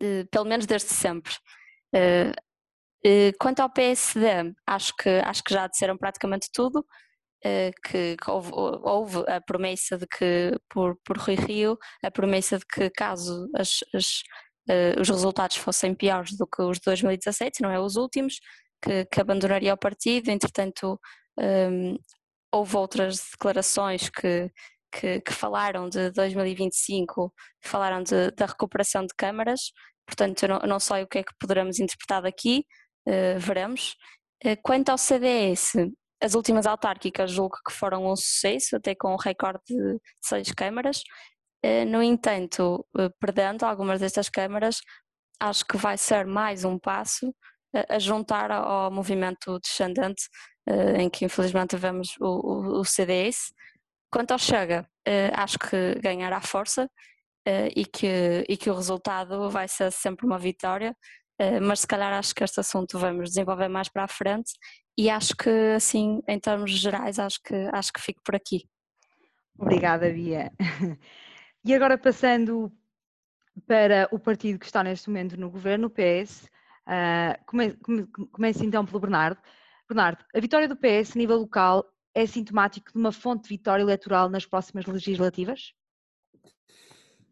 de, 0.00 0.24
pelo 0.30 0.46
menos 0.46 0.66
desde 0.66 0.88
sempre. 0.88 1.34
Uh, 1.94 2.32
eh, 3.04 3.32
quanto 3.38 3.60
ao 3.60 3.70
PSD, 3.70 4.54
acho 4.66 4.92
que, 4.96 5.08
acho 5.08 5.44
que 5.44 5.54
já 5.54 5.66
disseram 5.68 5.96
praticamente 5.96 6.48
tudo, 6.52 6.84
eh, 7.44 7.70
que, 7.84 8.16
que 8.16 8.30
houve, 8.30 8.50
houve, 8.52 9.18
a 9.30 9.40
promessa 9.40 9.96
de 9.98 10.06
que, 10.06 10.58
por, 10.68 10.96
por 11.04 11.18
Rui 11.18 11.36
Rio, 11.36 11.78
a 12.02 12.10
promessa 12.10 12.58
de 12.58 12.66
que 12.66 12.90
caso 12.90 13.48
as, 13.54 13.84
as, 13.94 14.22
os 15.00 15.08
resultados 15.08 15.56
fossem 15.56 15.94
piores 15.94 16.36
do 16.36 16.46
que 16.46 16.62
os 16.62 16.78
de 16.78 16.84
2017, 16.86 17.62
não 17.62 17.70
é 17.70 17.78
os 17.78 17.96
últimos, 17.96 18.40
que, 18.82 19.04
que 19.06 19.20
abandonaria 19.20 19.74
o 19.74 19.78
partido, 19.78 20.30
entretanto 20.30 21.00
um, 21.38 21.96
houve 22.52 22.76
outras 22.76 23.28
declarações 23.32 24.08
que, 24.08 24.50
que, 24.92 25.20
que 25.20 25.32
falaram 25.32 25.88
de 25.88 26.10
2025, 26.10 27.32
falaram 27.62 28.02
de, 28.02 28.30
da 28.32 28.46
recuperação 28.46 29.02
de 29.02 29.14
câmaras, 29.16 29.72
portanto 30.06 30.42
eu 30.42 30.48
não, 30.48 30.58
não, 30.60 30.80
sei 30.80 31.02
o 31.02 31.06
que 31.06 31.18
é 31.18 31.22
que 31.22 31.34
poderemos 31.38 31.78
interpretar 31.78 32.22
daqui, 32.22 32.64
uh, 33.08 33.38
veremos. 33.38 33.94
Uh, 34.44 34.56
quanto 34.62 34.90
ao 34.90 34.98
CDS, 34.98 35.72
as 36.22 36.34
últimas 36.34 36.66
autárquicas 36.66 37.30
julgo 37.30 37.56
que 37.66 37.72
foram 37.72 38.06
um 38.06 38.16
sucesso, 38.16 38.76
até 38.76 38.94
com 38.94 39.12
um 39.12 39.16
recorde 39.16 39.62
de 39.66 39.98
seis 40.22 40.50
câmaras. 40.52 41.02
Uh, 41.64 41.84
no 41.86 42.02
entanto, 42.02 42.86
perdendo 43.20 43.64
algumas 43.64 44.00
destas 44.00 44.28
câmaras, 44.28 44.80
acho 45.40 45.64
que 45.66 45.76
vai 45.76 45.98
ser 45.98 46.26
mais 46.26 46.64
um 46.64 46.78
passo 46.78 47.34
a 47.88 47.98
juntar 47.98 48.50
ao 48.50 48.90
movimento 48.90 49.58
descendente, 49.60 50.24
em 50.98 51.08
que 51.08 51.24
infelizmente 51.24 51.76
vemos 51.76 52.16
o, 52.20 52.26
o, 52.26 52.80
o 52.80 52.84
CDS, 52.84 53.52
Quanto 54.10 54.30
ao 54.30 54.38
Chega, 54.38 54.88
uh, 55.06 55.32
acho 55.34 55.58
que 55.58 55.94
ganhará 56.00 56.40
força 56.40 56.84
uh, 56.84 57.68
e, 57.74 57.84
que, 57.84 58.44
e 58.48 58.56
que 58.56 58.70
o 58.70 58.74
resultado 58.74 59.50
vai 59.50 59.68
ser 59.68 59.90
sempre 59.92 60.26
uma 60.26 60.38
vitória, 60.38 60.96
mas 61.60 61.80
se 61.80 61.86
calhar 61.86 62.14
acho 62.14 62.34
que 62.34 62.42
este 62.42 62.60
assunto 62.60 62.98
vamos 62.98 63.28
desenvolver 63.28 63.68
mais 63.68 63.90
para 63.90 64.04
a 64.04 64.08
frente 64.08 64.52
e 64.96 65.10
acho 65.10 65.36
que 65.36 65.50
assim, 65.76 66.22
em 66.26 66.40
termos 66.40 66.70
gerais, 66.70 67.18
acho 67.18 67.38
que, 67.42 67.54
acho 67.74 67.92
que 67.92 68.00
fico 68.00 68.22
por 68.24 68.34
aqui. 68.34 68.66
Obrigada, 69.58 70.10
Bia. 70.10 70.50
E 71.62 71.74
agora 71.74 71.98
passando 71.98 72.72
para 73.66 74.08
o 74.12 74.20
partido 74.20 74.56
que 74.56 74.66
está 74.66 74.84
neste 74.84 75.08
momento 75.10 75.36
no 75.36 75.50
governo, 75.50 75.88
o 75.88 75.90
PS, 75.90 76.48
uh, 76.86 77.44
come, 77.46 77.76
come, 77.76 78.06
começo 78.06 78.64
então 78.64 78.84
pelo 78.84 79.00
Bernardo. 79.00 79.40
Bernardo, 79.88 80.24
a 80.34 80.40
vitória 80.40 80.68
do 80.68 80.76
PS 80.76 81.14
a 81.14 81.18
nível 81.18 81.38
local 81.38 81.84
é 82.14 82.26
sintomático 82.26 82.92
de 82.92 82.98
uma 82.98 83.12
fonte 83.12 83.44
de 83.44 83.50
vitória 83.50 83.82
eleitoral 83.82 84.28
nas 84.28 84.46
próximas 84.46 84.86
legislativas? 84.86 85.74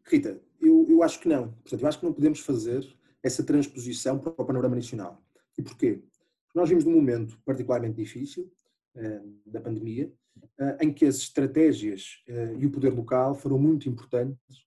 Rita, 0.04 0.40
eu, 0.60 0.86
eu 0.88 1.02
acho 1.02 1.18
que 1.20 1.28
não. 1.28 1.52
Portanto, 1.52 1.80
eu 1.80 1.88
acho 1.88 1.98
que 1.98 2.04
não 2.04 2.12
podemos 2.12 2.40
fazer 2.40 2.86
essa 3.22 3.42
transposição 3.42 4.18
para 4.18 4.30
o 4.30 4.44
panorama 4.44 4.76
nacional. 4.76 5.24
E 5.56 5.62
porquê? 5.62 6.02
Porque 6.44 6.58
nós 6.58 6.68
vimos 6.68 6.84
num 6.84 6.92
momento 6.92 7.38
particularmente 7.44 7.96
difícil 7.96 8.52
eh, 8.94 9.22
da 9.46 9.60
pandemia, 9.60 10.12
eh, 10.60 10.78
em 10.82 10.92
que 10.92 11.06
as 11.06 11.16
estratégias 11.16 12.22
e 12.58 12.66
o 12.66 12.70
poder 12.70 12.90
local 12.90 13.34
foram 13.34 13.58
muito 13.58 13.88
importantes 13.88 14.66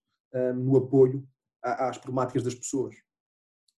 no 0.55 0.75
apoio 0.77 1.27
às 1.61 1.97
problemáticas 1.97 2.43
das 2.43 2.55
pessoas. 2.55 2.95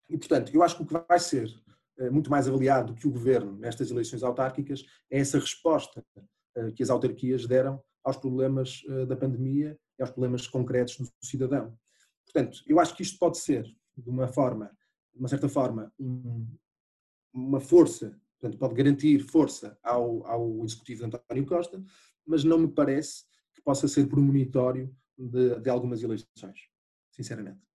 E, 0.09 0.17
portanto, 0.17 0.51
eu 0.53 0.63
acho 0.63 0.75
que 0.75 0.83
o 0.83 0.85
que 0.85 0.93
vai 1.07 1.19
ser 1.19 1.53
eh, 1.99 2.09
muito 2.09 2.31
mais 2.31 2.47
avaliado 2.47 2.93
do 2.93 2.99
que 2.99 3.07
o 3.07 3.11
governo 3.11 3.57
nestas 3.57 3.91
eleições 3.91 4.23
autárquicas 4.23 4.83
é 5.09 5.19
essa 5.19 5.37
resposta 5.37 6.03
eh, 6.55 6.71
que 6.71 6.81
as 6.81 6.89
autarquias 6.89 7.45
deram 7.45 7.83
aos 8.03 8.17
problemas 8.17 8.81
eh, 8.87 9.05
da 9.05 9.15
pandemia 9.15 9.77
e 9.97 10.01
aos 10.01 10.09
problemas 10.09 10.47
concretos 10.47 10.97
do 10.97 11.07
cidadão. 11.21 11.77
Portanto, 12.25 12.63
eu 12.65 12.79
acho 12.79 12.95
que 12.95 13.03
isto 13.03 13.19
pode 13.19 13.37
ser, 13.37 13.63
de 13.95 14.09
uma 14.09 14.27
forma, 14.27 14.71
de 15.13 15.19
uma 15.19 15.27
certa 15.27 15.47
forma, 15.47 15.93
um, 15.99 16.47
uma 17.33 17.59
força, 17.59 18.19
portanto, 18.39 18.57
pode 18.57 18.73
garantir 18.73 19.19
força 19.19 19.77
ao, 19.83 20.25
ao 20.25 20.65
executivo 20.65 21.01
de 21.01 21.17
António 21.17 21.45
Costa, 21.45 21.83
mas 22.25 22.43
não 22.43 22.57
me 22.57 22.67
parece 22.67 23.25
que 23.53 23.61
possa 23.61 23.87
ser 23.87 24.07
premonitório 24.07 24.95
de, 25.17 25.59
de 25.59 25.69
algumas 25.69 26.01
eleições, 26.01 26.69
sinceramente 27.11 27.68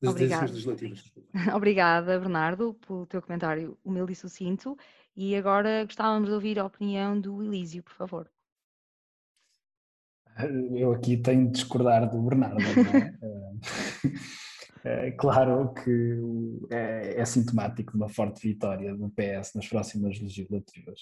das 0.00 0.12
Obrigada. 0.12 0.46
legislativas. 0.46 1.12
Obrigada, 1.54 2.18
Bernardo, 2.18 2.74
pelo 2.86 3.06
teu 3.06 3.20
comentário 3.20 3.76
humilde 3.84 4.12
e 4.12 4.16
sucinto. 4.16 4.76
E 5.14 5.36
agora 5.36 5.84
gostávamos 5.84 6.28
de 6.28 6.34
ouvir 6.34 6.58
a 6.58 6.64
opinião 6.64 7.20
do 7.20 7.42
Elísio, 7.42 7.82
por 7.82 7.92
favor. 7.92 8.30
Eu 10.74 10.92
aqui 10.92 11.18
tenho 11.18 11.46
de 11.46 11.52
discordar 11.52 12.08
do 12.08 12.22
Bernardo. 12.22 12.62
É? 14.84 15.08
é? 15.08 15.10
claro 15.18 15.74
que 15.74 16.18
é, 16.70 17.20
é, 17.20 17.24
sintomático 17.26 17.92
de 17.92 17.98
uma 17.98 18.08
forte 18.08 18.48
vitória 18.48 18.94
do 18.94 19.10
PS 19.10 19.54
nas 19.54 19.68
próximas 19.68 20.18
legislativas. 20.18 21.00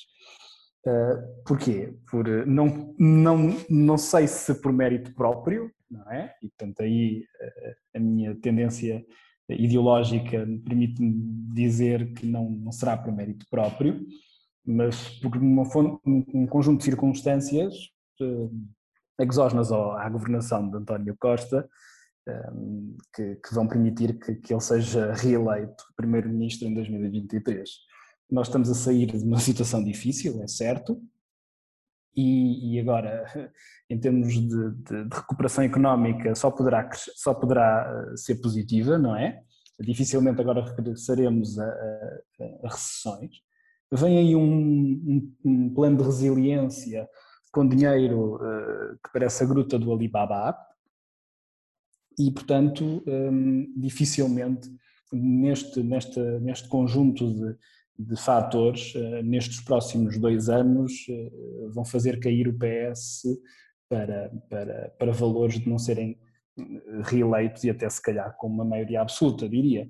Uh, 0.84 1.44
porquê? 1.44 1.94
Por, 2.10 2.26
não, 2.46 2.94
não, 2.98 3.56
não 3.68 3.98
sei 3.98 4.26
se 4.26 4.54
por 4.60 4.72
mérito 4.72 5.14
próprio, 5.14 5.70
não 5.90 6.10
é? 6.10 6.34
E 6.42 6.48
portanto 6.48 6.80
aí 6.80 7.24
uh, 7.40 7.96
a 7.96 8.00
minha 8.00 8.34
tendência 8.36 9.04
ideológica 9.48 10.46
permite-me 10.64 11.14
dizer 11.54 12.12
que 12.12 12.26
não, 12.26 12.50
não 12.50 12.72
será 12.72 12.96
por 12.96 13.12
mérito 13.12 13.46
próprio, 13.50 14.06
mas 14.64 15.08
por 15.20 15.36
uma, 15.36 15.62
um, 16.04 16.46
conjunto 16.46 16.78
de 16.78 16.84
circunstâncias 16.84 17.74
uh, 18.20 18.50
exógenas 19.18 19.72
à 19.72 20.08
governação 20.08 20.68
de 20.68 20.76
António 20.76 21.16
Costa, 21.18 21.68
que, 23.16 23.36
que, 23.36 23.54
vão 23.54 23.66
permitir 23.66 24.18
que, 24.18 24.34
que 24.34 24.52
ele 24.52 24.60
seja 24.60 25.14
reeleito 25.14 25.82
primeiro-ministro 25.96 26.68
em 26.68 26.74
2023 26.74 27.70
nós 28.30 28.48
estamos 28.48 28.68
a 28.68 28.74
sair 28.74 29.06
de 29.06 29.24
uma 29.24 29.38
situação 29.38 29.82
difícil, 29.82 30.42
é 30.42 30.46
certo, 30.46 31.00
e, 32.18 32.74
e 32.74 32.80
agora, 32.80 33.24
em 33.88 33.98
termos 33.98 34.34
de, 34.34 34.48
de, 34.48 35.04
de, 35.04 35.16
recuperação 35.16 35.62
económica, 35.62 36.34
só 36.34 36.50
poderá, 36.50 36.90
só 36.92 37.32
poderá 37.32 38.10
eh, 38.12 38.16
ser 38.16 38.40
positiva, 38.40 38.98
não 38.98 39.14
é? 39.14 39.40
Dificilmente 39.78 40.40
agora 40.40 40.74
regressaremos 40.74 41.56
a, 41.60 41.64
a, 41.64 42.18
a 42.64 42.68
recessões. 42.68 43.36
Vem 43.92 44.18
aí 44.18 44.34
um, 44.34 44.42
um, 44.42 45.36
um, 45.44 45.74
plano 45.74 45.98
de 45.98 46.02
resiliência 46.02 47.08
com 47.52 47.66
dinheiro 47.66 48.34
uh, 48.34 48.98
que 49.02 49.12
parece 49.12 49.44
a 49.44 49.46
gruta 49.46 49.78
do 49.78 49.92
Alibaba, 49.92 50.58
e 52.18 52.32
portanto, 52.32 53.02
um, 53.06 53.72
dificilmente 53.76 54.68
neste, 55.12 55.82
neste, 55.84 56.20
neste 56.40 56.68
conjunto 56.68 57.32
de, 57.32 57.56
de 57.98 58.16
fatores 58.16 58.92
eh, 58.94 59.22
nestes 59.22 59.60
próximos 59.60 60.18
dois 60.18 60.48
anos 60.48 60.92
eh, 61.08 61.30
vão 61.70 61.84
fazer 61.84 62.20
cair 62.20 62.46
o 62.46 62.56
PS 62.56 63.24
para, 63.88 64.30
para, 64.48 64.94
para 64.96 65.12
valores 65.12 65.58
de 65.58 65.68
não 65.68 65.78
serem 65.78 66.16
eh, 66.56 66.62
reeleitos 67.02 67.64
e 67.64 67.70
até 67.70 67.90
se 67.90 68.00
calhar 68.00 68.36
com 68.36 68.46
uma 68.46 68.64
maioria 68.64 69.00
absoluta, 69.00 69.48
diria. 69.48 69.88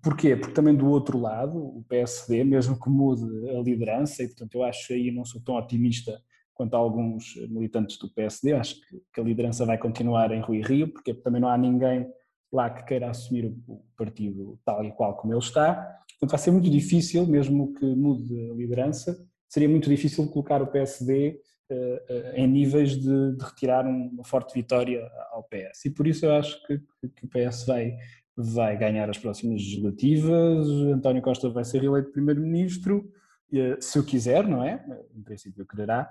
Porquê? 0.00 0.36
Porque 0.36 0.54
também 0.54 0.72
do 0.72 0.88
outro 0.88 1.18
lado, 1.18 1.58
o 1.58 1.84
PSD, 1.88 2.44
mesmo 2.44 2.78
que 2.78 2.88
mude 2.88 3.24
a 3.50 3.60
liderança, 3.60 4.22
e 4.22 4.28
portanto 4.28 4.54
eu 4.54 4.62
acho 4.62 4.92
aí, 4.92 5.10
não 5.10 5.24
sou 5.24 5.40
tão 5.40 5.56
otimista 5.56 6.16
quanto 6.54 6.74
alguns 6.74 7.34
militantes 7.48 7.98
do 7.98 8.08
PSD, 8.08 8.52
acho 8.52 8.76
que 9.12 9.20
a 9.20 9.24
liderança 9.24 9.66
vai 9.66 9.78
continuar 9.78 10.30
em 10.30 10.40
Rui 10.40 10.62
Rio, 10.62 10.92
porque 10.92 11.12
também 11.12 11.40
não 11.40 11.48
há 11.48 11.58
ninguém 11.58 12.06
lá 12.52 12.70
que 12.70 12.84
queira 12.84 13.10
assumir 13.10 13.52
o 13.66 13.82
partido 13.96 14.60
tal 14.64 14.84
e 14.84 14.92
qual 14.92 15.16
como 15.16 15.32
ele 15.32 15.40
está, 15.40 15.98
Portanto, 16.18 16.30
vai 16.30 16.38
ser 16.38 16.50
muito 16.50 16.70
difícil, 16.70 17.26
mesmo 17.26 17.74
que 17.74 17.84
mude 17.84 18.50
a 18.50 18.54
liderança, 18.54 19.16
seria 19.48 19.68
muito 19.68 19.88
difícil 19.88 20.26
colocar 20.28 20.62
o 20.62 20.66
PSD 20.66 21.40
uh, 21.70 21.74
uh, 21.74 22.36
em 22.36 22.46
níveis 22.46 22.96
de, 22.96 23.36
de, 23.36 23.44
retirar 23.44 23.86
uma 23.86 24.24
forte 24.24 24.54
vitória 24.54 25.06
ao 25.30 25.44
PS. 25.44 25.84
E 25.84 25.90
por 25.90 26.06
isso 26.06 26.26
eu 26.26 26.32
acho 26.32 26.58
que, 26.66 26.78
que, 26.78 27.26
o 27.26 27.28
PS 27.28 27.66
vai, 27.66 27.96
vai 28.36 28.76
ganhar 28.76 29.08
as 29.10 29.18
próximas 29.18 29.60
legislativas, 29.60 30.66
António 30.92 31.22
Costa 31.22 31.50
vai 31.50 31.64
ser 31.64 31.84
eleito 31.84 32.12
primeiro-ministro, 32.12 33.10
uh, 33.52 33.82
se 33.82 33.98
o 33.98 34.04
quiser, 34.04 34.46
não 34.48 34.62
é? 34.64 34.84
Em 35.14 35.22
princípio 35.22 35.66
quererá. 35.66 36.10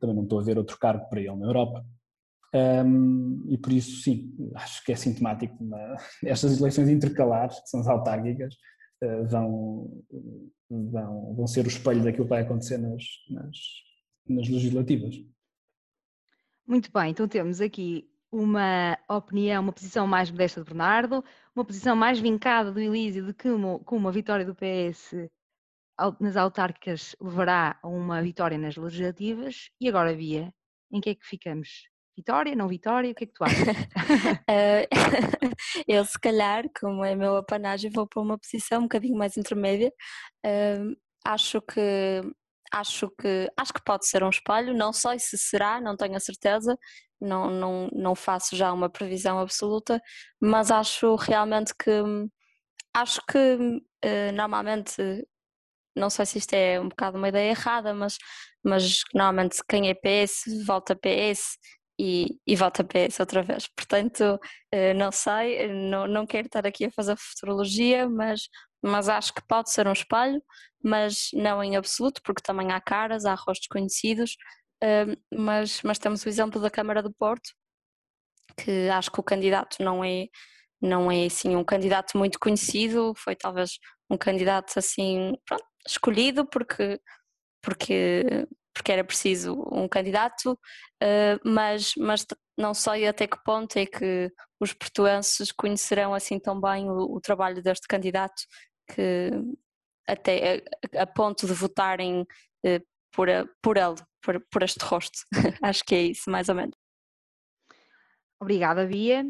Também 0.00 0.16
não 0.16 0.22
estou 0.22 0.38
a 0.38 0.42
ver 0.42 0.58
outro 0.58 0.78
cargo 0.78 1.08
para 1.08 1.20
ele 1.20 1.36
na 1.36 1.46
Europa. 1.46 1.84
Um, 2.54 3.46
e 3.48 3.56
por 3.56 3.72
isso, 3.72 4.02
sim, 4.02 4.34
acho 4.54 4.84
que 4.84 4.92
é 4.92 4.96
sintomático. 4.96 5.56
Uma, 5.62 5.96
estas 6.24 6.58
eleições 6.58 6.88
intercalares, 6.88 7.58
que 7.60 7.68
são 7.68 7.80
as 7.80 7.88
autárquicas, 7.88 8.54
eh, 8.54 8.58
vão, 9.28 10.04
vão, 10.70 11.34
vão 11.34 11.46
ser 11.46 11.64
o 11.64 11.68
espelho 11.68 12.04
daquilo 12.04 12.24
que 12.24 12.30
vai 12.30 12.42
acontecer 12.42 12.78
nas, 12.78 13.04
nas, 13.30 13.56
nas 14.28 14.48
legislativas. 14.48 15.16
Muito 16.66 16.90
bem, 16.92 17.10
então 17.10 17.26
temos 17.26 17.60
aqui 17.60 18.08
uma 18.30 18.96
opinião, 19.08 19.62
uma 19.62 19.72
posição 19.72 20.06
mais 20.06 20.30
modesta 20.30 20.60
de 20.60 20.66
Bernardo, 20.66 21.22
uma 21.54 21.64
posição 21.64 21.94
mais 21.94 22.18
vincada 22.18 22.72
do 22.72 22.80
Elísio 22.80 23.26
de 23.26 23.34
que 23.34 23.48
uma, 23.48 23.78
com 23.80 23.96
uma 23.96 24.10
vitória 24.10 24.46
do 24.46 24.54
PS 24.54 25.14
nas 26.18 26.36
autárquicas 26.36 27.14
levará 27.20 27.78
a 27.82 27.88
uma 27.88 28.22
vitória 28.22 28.56
nas 28.56 28.76
legislativas. 28.76 29.70
E 29.80 29.88
agora, 29.88 30.14
Bia, 30.14 30.52
em 30.90 31.00
que 31.00 31.10
é 31.10 31.14
que 31.14 31.26
ficamos? 31.26 31.91
Vitória, 32.16 32.54
não 32.54 32.68
Vitória? 32.68 33.10
O 33.10 33.14
que 33.14 33.24
é 33.24 33.26
que 33.26 33.32
tu 33.32 33.44
achas? 33.44 33.66
Eh, 34.48 34.88
eu, 35.88 36.04
se 36.04 36.18
calhar, 36.18 36.64
como 36.78 37.04
é 37.04 37.14
meu 37.14 37.36
apanagem, 37.36 37.90
vou 37.90 38.06
para 38.06 38.22
uma 38.22 38.38
posição 38.38 38.80
um 38.80 38.82
bocadinho 38.84 39.16
mais 39.16 39.36
intermédia. 39.36 39.92
Acho 41.24 41.60
que 41.62 41.80
acho 42.72 43.10
que 43.20 43.50
acho 43.56 43.72
que 43.74 43.84
pode 43.84 44.06
ser 44.06 44.24
um 44.24 44.30
espelho, 44.30 44.74
não 44.74 44.92
sei 44.92 45.18
se 45.18 45.36
será, 45.38 45.80
não 45.80 45.96
tenho 45.96 46.16
a 46.16 46.20
certeza, 46.20 46.76
não, 47.20 47.50
não, 47.50 47.88
não 47.92 48.14
faço 48.14 48.56
já 48.56 48.72
uma 48.72 48.88
previsão 48.90 49.38
absoluta, 49.38 50.00
mas 50.40 50.70
acho 50.70 51.14
realmente 51.16 51.74
que 51.76 51.90
acho 52.94 53.20
que 53.30 53.38
uh, 53.38 54.32
normalmente 54.34 54.96
não 55.96 56.10
sei 56.10 56.26
se 56.26 56.38
isto 56.38 56.54
é 56.54 56.80
um 56.80 56.88
bocado 56.88 57.18
uma 57.18 57.28
ideia 57.28 57.50
errada, 57.50 57.94
mas, 57.94 58.16
mas 58.64 59.00
normalmente 59.14 59.58
quem 59.68 59.90
é 59.90 59.94
PS 59.94 60.64
volta 60.66 60.96
PS 60.96 61.58
e, 61.98 62.38
e 62.46 62.56
volta 62.56 62.84
PS 62.84 63.20
outra 63.20 63.42
vez. 63.42 63.68
Portanto, 63.68 64.38
uh, 64.74 64.94
não 64.96 65.12
sei, 65.12 65.68
não, 65.68 66.06
não 66.06 66.26
quero 66.26 66.46
estar 66.46 66.66
aqui 66.66 66.86
a 66.86 66.90
fazer 66.90 67.16
futurologia, 67.16 68.08
mas, 68.08 68.48
mas 68.82 69.08
acho 69.08 69.34
que 69.34 69.46
pode 69.46 69.70
ser 69.70 69.86
um 69.86 69.92
espelho, 69.92 70.42
mas 70.82 71.30
não 71.34 71.62
em 71.62 71.76
absoluto, 71.76 72.20
porque 72.24 72.42
também 72.42 72.72
há 72.72 72.80
caras, 72.80 73.24
há 73.24 73.34
rostos 73.34 73.68
conhecidos, 73.68 74.36
uh, 74.82 75.16
mas, 75.34 75.82
mas 75.82 75.98
temos 75.98 76.24
o 76.24 76.28
exemplo 76.28 76.60
da 76.60 76.70
Câmara 76.70 77.02
do 77.02 77.12
Porto, 77.12 77.50
que 78.56 78.88
acho 78.90 79.10
que 79.10 79.20
o 79.20 79.22
candidato 79.22 79.82
não 79.82 80.04
é 80.04 80.26
não 80.80 81.10
é 81.12 81.26
assim 81.26 81.54
um 81.54 81.64
candidato 81.64 82.18
muito 82.18 82.40
conhecido, 82.40 83.14
foi 83.16 83.36
talvez 83.36 83.78
um 84.10 84.18
candidato 84.18 84.76
assim 84.76 85.32
pronto, 85.46 85.64
escolhido 85.86 86.44
porque 86.44 87.00
porque 87.62 88.46
porque 88.74 88.92
era 88.92 89.04
preciso 89.04 89.54
um 89.70 89.86
candidato, 89.88 90.52
uh, 90.52 91.40
mas, 91.44 91.92
mas 91.96 92.26
não 92.56 92.74
sei 92.74 93.06
até 93.06 93.26
que 93.26 93.42
ponto 93.44 93.76
é 93.76 93.86
que 93.86 94.32
os 94.60 94.72
portuenses 94.72 95.52
conhecerão 95.52 96.14
assim 96.14 96.38
tão 96.38 96.60
bem 96.60 96.88
o, 96.88 97.16
o 97.16 97.20
trabalho 97.20 97.62
deste 97.62 97.86
candidato 97.86 98.42
que 98.94 99.30
até 100.06 100.62
a, 100.96 101.02
a 101.02 101.06
ponto 101.06 101.46
de 101.46 101.52
votarem 101.52 102.22
uh, 102.22 102.86
por, 103.12 103.28
a, 103.28 103.46
por 103.62 103.76
ele, 103.76 103.96
por, 104.22 104.40
por 104.50 104.62
este 104.62 104.84
rosto. 104.84 105.18
Acho 105.62 105.84
que 105.84 105.94
é 105.94 106.02
isso, 106.02 106.30
mais 106.30 106.48
ou 106.48 106.54
menos. 106.54 106.76
Obrigada, 108.40 108.86
Bia. 108.86 109.24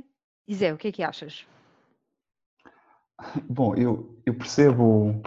Zé, 0.51 0.73
o 0.73 0.79
que 0.79 0.89
é 0.89 0.93
que 0.93 1.03
achas? 1.03 1.47
Bom, 3.45 3.75
eu, 3.77 4.21
eu 4.27 4.35
percebo 4.35 5.23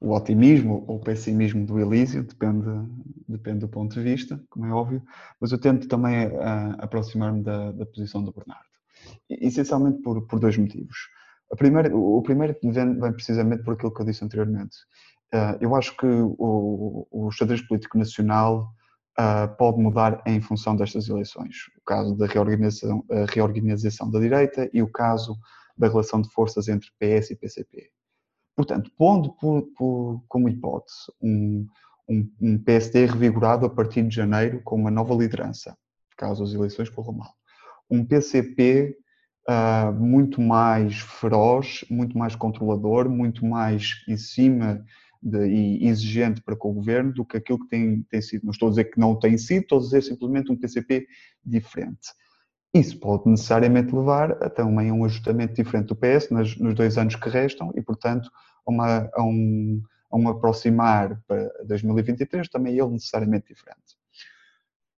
o 0.00 0.14
otimismo 0.14 0.84
ou 0.88 0.96
o 0.96 1.00
pessimismo 1.00 1.66
do 1.66 1.78
Elísio, 1.78 2.24
depende, 2.24 2.66
depende 3.28 3.58
do 3.60 3.68
ponto 3.68 3.94
de 3.94 4.02
vista, 4.02 4.42
como 4.48 4.64
é 4.64 4.72
óbvio, 4.72 5.02
mas 5.38 5.52
eu 5.52 5.60
tento 5.60 5.86
também 5.86 6.26
uh, 6.28 6.76
aproximar-me 6.78 7.42
da, 7.42 7.70
da, 7.72 7.84
posição 7.84 8.24
do 8.24 8.32
Bernardo. 8.32 8.64
Essencialmente 9.28 10.00
por, 10.00 10.26
por 10.26 10.40
dois 10.40 10.56
motivos. 10.56 10.96
A 11.52 11.56
primeira, 11.56 11.94
o 11.94 12.22
primeiro 12.22 12.56
vem, 12.62 12.98
vem, 12.98 13.12
precisamente 13.12 13.62
por 13.62 13.74
aquilo 13.74 13.92
que 13.92 14.00
eu 14.00 14.06
disse 14.06 14.24
anteriormente. 14.24 14.76
Uh, 15.34 15.58
eu 15.60 15.76
acho 15.76 15.94
que 15.96 16.06
o, 16.06 17.06
o 17.10 17.30
xadrez 17.30 17.60
político 17.60 17.98
nacional 17.98 18.72
uh, 19.18 19.54
pode 19.58 19.78
mudar 19.82 20.22
em 20.26 20.40
função 20.40 20.74
destas 20.74 21.10
eleições. 21.10 21.56
O 21.76 21.84
caso 21.84 22.16
da 22.16 22.26
reorganização, 22.26 23.04
reorganização 23.28 24.10
da 24.10 24.18
direita 24.18 24.70
e 24.72 24.82
o 24.82 24.90
caso 24.90 25.36
da 25.76 25.88
relação 25.88 26.22
de 26.22 26.30
forças 26.30 26.68
entre 26.68 26.88
PS 26.98 27.30
e 27.30 27.36
PCP. 27.36 27.90
Portanto, 28.60 28.90
pondo 28.98 29.32
por, 29.32 29.62
por, 29.74 30.22
como 30.28 30.46
hipótese 30.46 31.10
um, 31.22 31.66
um, 32.06 32.30
um, 32.42 32.58
PSD 32.58 33.06
revigorado 33.06 33.64
a 33.64 33.70
partir 33.70 34.02
de 34.02 34.14
janeiro 34.14 34.60
com 34.62 34.76
uma 34.76 34.90
nova 34.90 35.14
liderança, 35.14 35.74
caso 36.14 36.44
as 36.44 36.52
eleições 36.52 36.90
corram 36.90 37.14
mal. 37.14 37.32
Um 37.90 38.04
PCP 38.04 38.98
uh, 39.48 39.50
ah, 39.50 39.92
muito 39.98 40.42
mais 40.42 40.98
feroz, 40.98 41.86
muito 41.88 42.18
mais 42.18 42.36
controlador, 42.36 43.08
muito 43.08 43.46
mais 43.46 44.04
em 44.06 44.18
cima 44.18 44.84
de, 45.22 45.38
e 45.46 45.88
exigente 45.88 46.42
para 46.42 46.54
com 46.54 46.70
o 46.70 46.74
governo 46.74 47.14
do 47.14 47.24
que 47.24 47.38
aquilo 47.38 47.60
que 47.60 47.68
tem, 47.68 48.02
tem 48.10 48.20
sido. 48.20 48.44
Não 48.44 48.50
estou 48.50 48.68
a 48.68 48.72
dizer 48.72 48.84
que 48.90 49.00
não 49.00 49.18
tem 49.18 49.38
sido, 49.38 49.62
estou 49.62 49.78
a 49.78 49.82
dizer 49.82 50.02
simplesmente 50.02 50.52
um 50.52 50.56
PCP 50.56 51.06
diferente. 51.42 52.10
Isso 52.74 53.00
pode 53.00 53.26
necessariamente 53.26 53.94
levar 53.94 54.32
a 54.42 54.50
também 54.50 54.92
um 54.92 55.02
ajustamento 55.06 55.54
diferente 55.54 55.86
do 55.86 55.96
PS 55.96 56.28
nos 56.30 56.74
dois 56.74 56.98
anos 56.98 57.16
que 57.16 57.28
restam 57.30 57.72
e, 57.74 57.80
portanto, 57.80 58.30
a, 58.66 58.70
uma, 58.70 59.10
a, 59.14 59.22
um, 59.22 59.82
a 60.10 60.16
um 60.16 60.28
aproximar 60.28 61.20
para 61.26 61.50
2023 61.66 62.48
também 62.48 62.78
ele 62.78 62.90
necessariamente 62.90 63.48
diferente. 63.48 63.98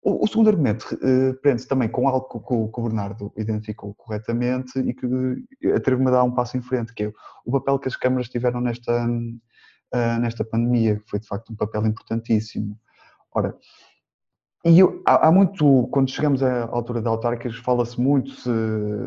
O, 0.02 0.24
o 0.24 0.26
segundo 0.26 0.48
argumento 0.48 0.86
uh, 0.94 1.34
prende-se 1.42 1.68
também 1.68 1.88
com 1.88 2.08
algo 2.08 2.26
que, 2.26 2.38
que, 2.46 2.80
o 2.80 2.82
Bernardo 2.82 3.32
identificou 3.36 3.94
corretamente 3.94 4.78
e 4.78 4.94
que 4.94 5.06
atrevo-me 5.74 6.08
a 6.08 6.12
dar 6.12 6.24
um 6.24 6.34
passo 6.34 6.56
em 6.56 6.62
frente, 6.62 6.94
que 6.94 7.04
é 7.04 7.12
o 7.44 7.52
papel 7.52 7.78
que 7.78 7.88
as 7.88 7.96
câmaras 7.96 8.28
tiveram 8.28 8.62
nesta, 8.62 9.06
uh, 9.06 10.20
nesta 10.20 10.42
pandemia, 10.42 10.96
que 10.96 11.10
foi 11.10 11.18
de 11.18 11.26
facto 11.26 11.52
um 11.52 11.56
papel 11.56 11.86
importantíssimo. 11.86 12.78
Ora, 13.32 13.54
e 14.64 14.78
eu, 14.78 15.02
há, 15.06 15.28
há, 15.28 15.32
muito, 15.32 15.88
quando 15.90 16.10
chegamos 16.10 16.42
à 16.42 16.64
altura 16.64 17.00
da 17.00 17.10
autárquicas, 17.10 17.56
fala-se 17.56 18.00
muito 18.00 18.30
se, 18.30 18.50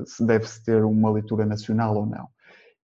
se 0.05 0.25
deve-se 0.25 0.63
ter 0.63 0.83
uma 0.83 1.11
leitura 1.11 1.45
nacional 1.45 1.95
ou 1.95 2.05
não. 2.05 2.27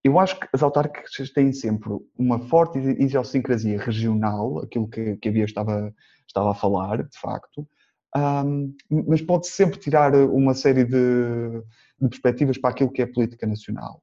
Eu 0.04 0.18
acho 0.18 0.40
que 0.40 0.48
as 0.54 0.64
autárquicas 0.64 1.30
têm 1.32 1.52
sempre 1.52 1.90
uma 2.18 2.40
forte 2.40 2.80
idiosincrasia 2.80 3.80
regional, 3.80 4.60
aquilo 4.60 4.88
que, 4.88 5.18
que 5.18 5.30
a 5.30 5.32
Bia 5.32 5.46
estava, 5.46 5.94
estava 6.28 6.52
a 6.52 6.56
falar, 6.56 7.04
de 7.04 7.20
facto, 7.20 7.68
um, 8.16 8.74
mas 8.90 9.22
pode 9.22 9.48
sempre 9.48 9.78
tirar 9.78 10.16
uma 10.16 10.54
série 10.54 10.84
de, 10.84 11.62
de 12.00 12.10
perspectivas 12.10 12.58
para 12.58 12.72
aquilo 12.72 12.92
que 12.92 13.02
é 13.02 13.06
política 13.06 13.46
nacional. 13.46 14.02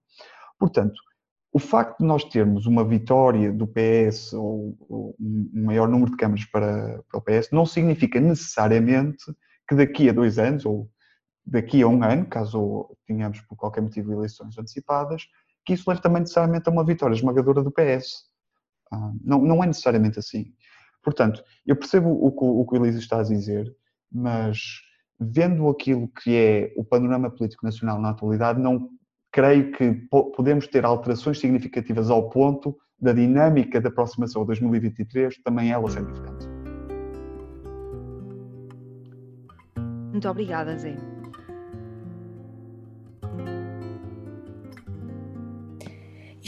Portanto, 0.59 0.95
o 1.53 1.59
facto 1.59 2.01
de 2.01 2.05
nós 2.05 2.23
termos 2.25 2.67
uma 2.67 2.85
vitória 2.85 3.51
do 3.51 3.67
PS 3.67 4.35
ou, 4.35 4.77
ou 4.89 5.17
um 5.19 5.65
maior 5.65 5.89
número 5.89 6.11
de 6.11 6.17
câmaras 6.17 6.45
para, 6.45 7.03
para, 7.11 7.19
o 7.19 7.23
PS 7.23 7.51
não 7.51 7.65
significa 7.65 8.21
necessariamente 8.21 9.25
que 9.67 9.75
daqui 9.75 10.09
a 10.09 10.13
dois 10.13 10.39
anos 10.39 10.67
ou 10.67 10.89
daqui 11.45 11.81
a 11.83 11.89
um 11.89 12.03
ano, 12.03 12.27
caso 12.27 12.95
tenhamos 13.07 13.41
por 13.41 13.57
qualquer 13.57 13.81
motivo 13.81 14.13
eleições 14.13 14.59
antecipadas, 14.59 15.23
que 15.67 15.75
isso 15.75 15.85
leve 15.89 16.01
também 16.01 16.21
necessariamente 16.21 16.69
a 16.69 16.73
uma 16.73 16.85
vitória 16.85 17.15
esmagadora 17.15 17.63
do 17.63 17.73
PS. 17.73 18.25
Ah, 18.93 19.13
não, 19.23 19.43
não 19.43 19.65
é 19.65 19.67
necessariamente 19.67 20.19
assim. 20.19 20.55
Portanto, 21.03 21.43
eu 21.67 21.77
percebo 21.77 22.11
o 22.11 22.31
que 22.31 22.45
o, 22.45 22.81
o 22.81 22.85
Elísio 22.85 23.01
está 23.01 23.19
a 23.19 23.25
dizer, 23.25 23.75
mas 24.11 24.59
vendo 25.19 25.69
aquilo 25.69 26.09
que 26.09 26.37
é 26.37 26.73
o 26.77 26.85
panorama 26.85 27.31
político 27.31 27.65
nacional 27.65 28.01
na 28.01 28.11
atualidade, 28.11 28.61
não 28.61 28.89
creio 29.33 29.73
que 29.73 29.93
podemos 30.37 30.67
ter 30.69 30.85
alterações 30.85 31.41
significativas 31.41 32.11
ao 32.11 32.31
ponto 32.31 32.77
da 32.99 33.13
dinâmica 33.13 33.81
da 33.81 33.89
aproximação 33.89 34.43
a 34.43 34.47
2023 34.47 35.43
também 35.43 35.71
ela 35.71 35.91
ser 35.91 36.07
diferente. 36.07 36.47
Muito 40.13 40.29
obrigada, 40.29 40.79
Zé. 40.79 41.16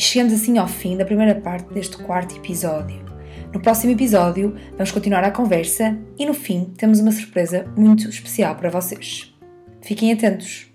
Chegamos 0.09 0.33
assim 0.33 0.57
ao 0.57 0.67
fim 0.67 0.97
da 0.97 1.05
primeira 1.05 1.35
parte 1.35 1.73
deste 1.73 1.99
quarto 1.99 2.37
episódio. 2.37 3.05
No 3.53 3.61
próximo 3.61 3.93
episódio, 3.93 4.55
vamos 4.73 4.91
continuar 4.91 5.23
a 5.25 5.31
conversa 5.31 5.99
e 6.19 6.25
no 6.25 6.35
fim 6.35 6.73
temos 6.77 6.99
uma 7.01 7.13
surpresa 7.13 7.67
muito 7.77 8.09
especial 8.09 8.55
para 8.57 8.71
vocês. 8.71 9.35
Fiquem 9.83 10.13
atentos! 10.13 10.68